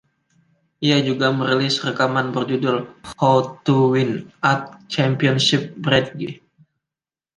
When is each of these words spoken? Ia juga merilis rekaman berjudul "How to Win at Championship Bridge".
Ia 0.87 0.97
juga 1.07 1.27
merilis 1.37 1.75
rekaman 1.87 2.27
berjudul 2.35 2.77
"How 3.21 3.37
to 3.65 3.75
Win 3.93 4.11
at 4.51 4.61
Championship 4.93 5.63
Bridge". 5.83 6.27